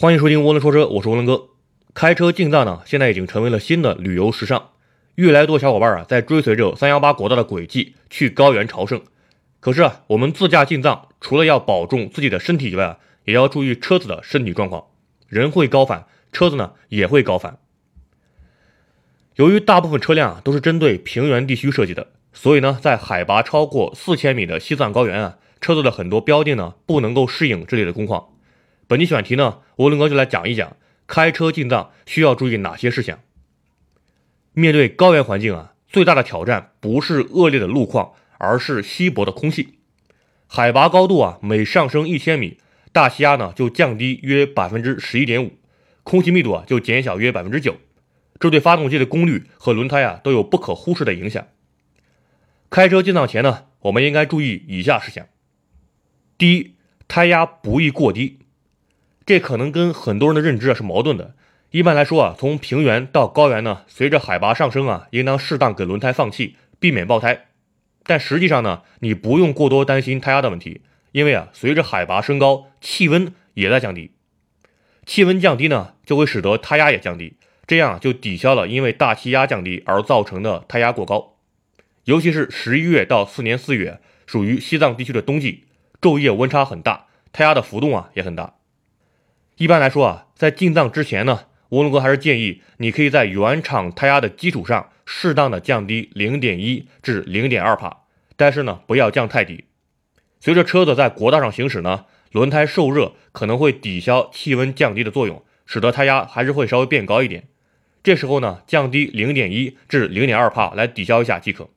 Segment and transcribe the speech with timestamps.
[0.00, 1.48] 欢迎收听涡轮说车，我是涡轮哥。
[1.92, 4.68] 开车进藏呢，现在已经成为了新的旅游时尚，
[5.16, 9.02] 越来越多小伙伴啊在追随着三幺八国道的轨迹去高原朝圣。
[9.58, 14.84] 可是啊，我们自驾进藏，除了要保重自己的身体以外啊，也要注意车子的身体状况。
[15.26, 17.58] 人会高反，车子呢也会高反。
[19.34, 28.28] 由于大部分车辆啊都是针对平原地区设计的，所以呢，在海拔超过四千米的西藏高原啊，车子的很多标定呢不能够适应这里的工况。
[28.88, 33.20] 本期选题呢，涡轮哥就来讲一讲开车进藏需要注意哪些事项。
[34.54, 39.74] 面对高原环境啊，最大的挑战不是恶劣的路况，而是稀薄的空气。
[40.46, 42.56] 海拔高度啊，每上升一千米，
[42.90, 45.52] 大气压呢就降低约百分之十一点五，
[46.02, 47.76] 空气密度啊就减小约百分之九，
[48.40, 51.46] 这对发动机的功率和轮胎啊都有不可忽视的影响。
[52.70, 55.26] 开车进藏前呢，我们应该注意以下事项：
[56.38, 56.74] 第一，
[57.06, 58.38] 胎压不宜过低。
[59.28, 61.34] 这可能跟很多人的认知啊是矛盾的。
[61.70, 67.48] 一般来说啊，从平原到高原呢，随着海拔上升啊，应当适当给轮胎放气，避免爆胎。
[68.04, 70.80] 但实际上呢，你不用过多担心胎压的问题，
[71.12, 74.12] 因为啊，随着海拔升高，气温也在降低。
[75.04, 81.34] 气温降低呢，就会使得胎压也降低，这样就抵消了因为大气压降低而造成的胎压过高。
[82.04, 85.64] 尤其是十一月到四年四月，属于西藏地区的冬季，
[86.00, 88.54] 昼夜温差很大，胎压的浮动啊也很大。
[89.58, 98.04] 一般来说啊，在进藏之前呢，涡轮哥还是建议你可以在原厂胎压的基础上，适当的降低零点一至零点二帕，
[98.36, 99.64] 但是呢，不要降太低。
[100.38, 107.48] 随着车子在国道上行驶呢，轮胎受热可能会抵消气温降低的作用，使得胎压还是会稍微变高一点。
[108.04, 111.68] 这时候呢，降低零点一至零点二帕来抵消一下即可。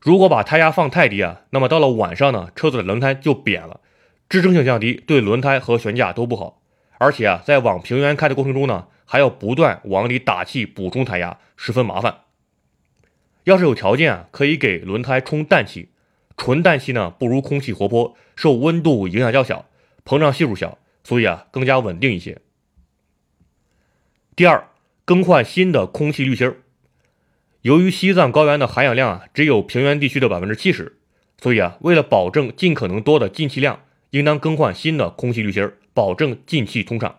[0.00, 3.80] 如果把胎压放太低啊，那么到了晚上呢，车子的轮胎就扁了。
[4.34, 6.60] 支撑性降低，对轮胎和悬架都不好。
[6.98, 12.22] 而且啊，在往平原开的过程中呢，还要不断往里打气补充胎压，十分麻烦。
[13.44, 15.90] 要是有条件啊，可以给轮胎充氮气。
[16.36, 19.66] 纯氮气呢，不如空气活泼，受温度影响较小，
[20.04, 22.40] 膨胀系数小，所以啊，更加稳定一些。
[24.34, 24.66] 第二，
[25.04, 26.56] 更换新的空气滤芯儿。
[27.60, 30.98] 由于西藏高原的含氧量啊，只有平原地区的百分之七十，
[31.40, 33.78] 所以啊，为了保证尽可能多的进气量。
[34.14, 37.18] 应当更换新的空气滤芯，保证进气通畅。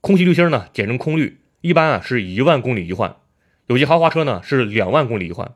[0.00, 3.16] 空气滤芯呢，简称空滤，一般啊是一万公里一换，
[3.66, 5.52] 有些豪华车呢是两万公里一换。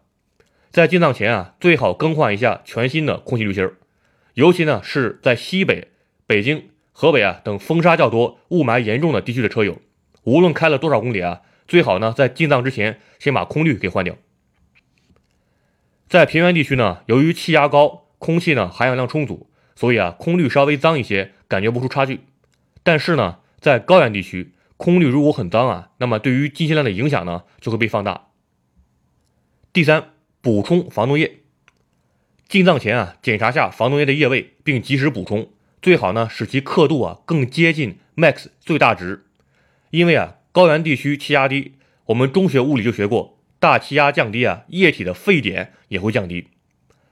[0.71, 3.71] 在进藏前啊，最好更换一下全新的空气滤芯，
[4.35, 5.89] 尤其呢是在西北、
[6.27, 9.81] 北京、河北啊等风沙较多、雾霾严重的地区的车友，
[10.25, 14.15] 无论开了多少公里啊，最好呢在进藏之前先把空滤给换掉。
[16.07, 19.49] 在平原地区呢，由于气压高，空气呢含氧量充足。
[19.77, 22.21] 所以啊，空滤稍微脏一些，感觉不出差距。
[22.83, 28.29] 但是呢，在高原地区，空滤如果很脏啊，那么对于进气量的影响呢，就会被放大。
[29.73, 31.41] 第三，补充防冻液。
[32.49, 35.51] 进藏前啊，检查下防冻液的液位，并及时补充，
[35.83, 39.27] 最好呢使其刻度啊更接近 max 最大值。
[39.91, 41.75] 因为啊，高原地区气压低，
[42.07, 46.49] 我们中学物理就学过，大气压降低啊，液体的沸点也会降低。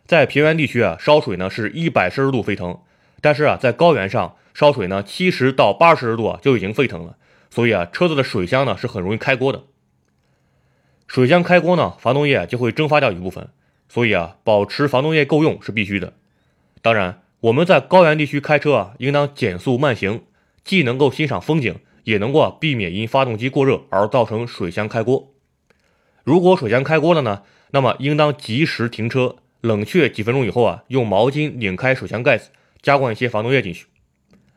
[0.07, 2.79] 在平原地区啊，烧水呢是一百摄氏度沸腾，
[3.23, 7.17] 但是啊，在高原上烧水呢，七十到八十摄氏度啊就已经沸腾了，
[7.51, 9.65] 所以啊，车子的水箱呢是很容易开锅的。
[11.07, 13.49] 水箱开锅呢，防冻液就会蒸发掉一部分，
[13.89, 16.13] 所以啊，保持防冻液够用是必须的。
[16.83, 20.23] 当然，我们在高原地区开车啊，应当减速慢行，
[20.63, 25.33] 既能够欣赏风景，也能够避免因发动机过热而造成水箱开锅。
[26.25, 29.37] 如果水箱开锅了呢，那么应当及时停车。
[29.65, 32.51] 冷却几分钟以后啊，用毛巾拧开水箱盖子，
[32.83, 33.87] 加灌一些防冻液进去。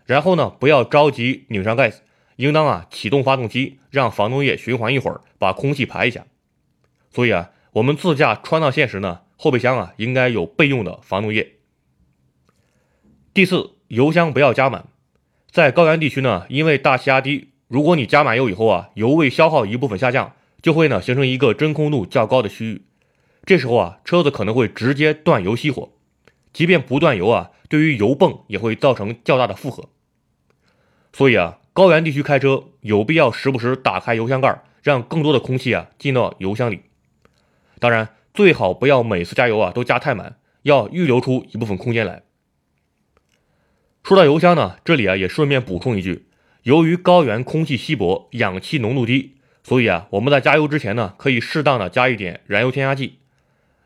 [0.05, 2.01] 然后呢，不要着急拧上盖子，
[2.35, 6.25] 应当啊启动发动机，让防冻液循环一会儿，把空气排一下。
[7.09, 11.53] 所以啊，我们自驾川藏线时呢，后备箱啊应该有备用的防冻液。
[13.33, 14.87] 第四，油箱不要加满。
[15.49, 22.81] 在高原地区呢，因为大气压低，如果你加满油以后啊，油位消耗一部分下降，就会呢形成一个真空度较高的区域。
[23.47, 25.93] 这时候啊，车子可能会直接断油熄火，
[26.51, 29.87] 即便不断油啊，对于油泵也会造成较大的负荷。
[31.13, 36.81] 所以啊，高原地区开车有必要时不时打开油箱盖，让更多的空气啊进到油箱里。
[37.79, 42.23] 当然，最好不要每次加油啊都加太满，要预留出一部分空间来。
[44.03, 46.27] 说到油箱呢，这里啊也顺便补充一句，
[46.63, 53.19] 由于高原空气稀薄，氧气浓度低，所以啊我们在加油之前呢，可以适当的加一点燃油添加剂。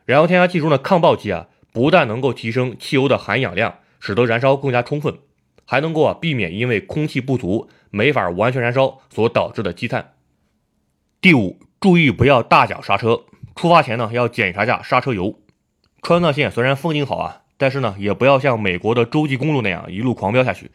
[0.05, 5.19] 燃油添加剂中的抗爆剂啊，不但能够提升汽油的含氧量，使得燃烧更加充分，
[5.65, 10.13] 还能够啊避免因为空气不足没法完全燃烧所导致的积碳。
[11.21, 13.21] 第五，注意不要大脚刹车，
[13.55, 15.39] 出发前呢要检查下刹车油。
[16.01, 20.71] 川藏线虽然风景好啊，但是呢也不要像美国的洲际公路那样一路狂飙下去，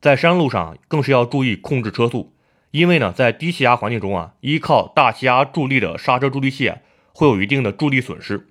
[0.00, 2.34] 在山路上更是要注意控制车速，
[2.72, 6.78] 因为呢在低气压环境中啊，依靠大气压助力的刹车助力器啊
[7.12, 8.48] 会有一定的助力损失。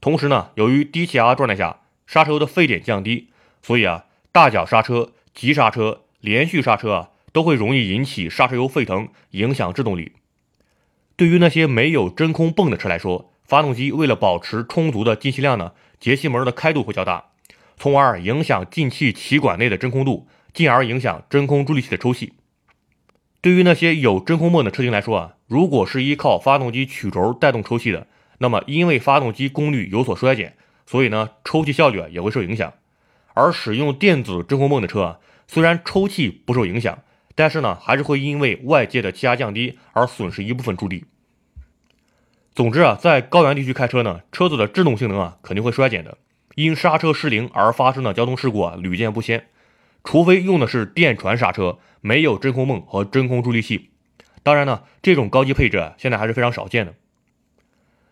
[0.00, 3.28] 同时呢，由于低气压状态下刹车油的沸点降低，
[3.62, 5.12] 所以啊大脚刹车。
[5.32, 10.12] 急刹车、连续刹车啊，都会容易引起刹车油沸腾，影响制动力。
[11.14, 17.26] 对于那些没有真空泵的车来说，发动机为了保持充足的进气量呢，节气门的开度会较大，
[17.78, 22.32] 从而影响进气歧管内的真空度，进而影响真空助力器的抽气。
[23.40, 28.08] 对于那些有真空泵的车型来说啊，如果是依靠发动机曲轴带动抽气的，
[28.42, 30.56] 那么因为发动机功率有所衰减，
[30.86, 32.72] 所以呢，抽气效率也会受影响。
[33.34, 37.00] 而使用电子真空泵的车啊，虽然抽气不受影响，
[37.34, 41.04] 但是呢，还是会因为外界的气压降低而损失一部分助力。
[42.54, 46.16] 总之啊，在高原地区开车呢，车子的制动性能啊肯定会衰减的。
[46.54, 49.48] 因刹车失灵而发生的交通事故啊屡见不鲜，
[50.02, 53.90] 除非用的是电传刹车，没有真空泵和真空助力器。
[54.42, 56.94] 当然呢，这种高级配置啊现在还是非常少见的。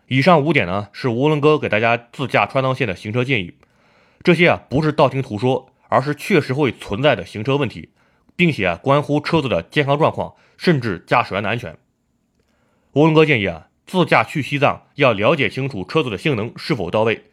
[0.09, 3.53] 以上五点呢，是涡轮哥给大家自驾川藏线的行车建议。
[4.23, 7.89] 这些啊不是道听途说，而是确实会存在的行车问题，
[8.35, 11.77] 并且啊关乎车子的健康状况，甚至驾驶员的安全。
[12.93, 17.25] 涡轮哥建议啊，自驾去西藏要了解清楚车子的性能是否到位，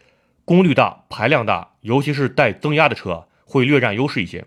[0.44, 4.44] 功率大、排量大，尤其是带增压的车会略占优势一些。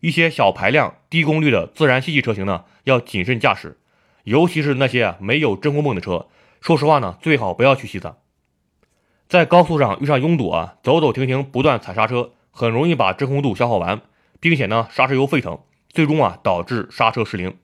[0.00, 3.78] 一些小排量、低功率的自然吸气车型呢，要谨慎驾驶，
[4.24, 6.26] 尤其是那些啊没有真空泵的车，
[6.60, 8.16] 说实话呢，最好不要去西藏。
[9.28, 14.02] 在高速上遇上拥堵啊，走走停停，不断踩刹车，很容易把真空度消耗完，
[14.40, 15.58] 并且呢，刹车油沸腾，
[15.88, 17.56] 最终啊导致刹车失灵。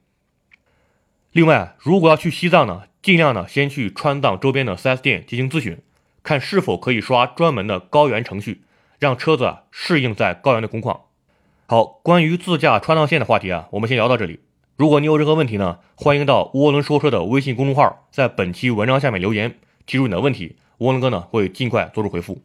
[1.31, 5.79] 另外，如果要去西藏呢，尽量呢先去川藏周边的 4S 店进行咨询，
[6.21, 8.63] 看是否可以刷专门的高原程序，
[8.99, 11.05] 让车子啊适应在高原的工况。
[11.65, 14.41] 好，关于自驾川藏线的话题啊，我们先聊到这里。
[14.75, 20.55] 如果你有任何问题呢，欢迎到涡轮说车的微信公众号，在本期文章下面留言，提出你的问题。
[20.79, 22.41] 涡轮哥呢会尽快做出回复。